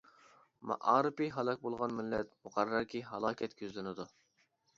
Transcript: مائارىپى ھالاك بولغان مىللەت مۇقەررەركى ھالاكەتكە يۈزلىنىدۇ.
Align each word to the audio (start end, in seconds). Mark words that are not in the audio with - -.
مائارىپى 0.69 1.27
ھالاك 1.35 1.61
بولغان 1.65 1.93
مىللەت 1.99 2.33
مۇقەررەركى 2.47 3.03
ھالاكەتكە 3.11 3.67
يۈزلىنىدۇ. 3.69 4.09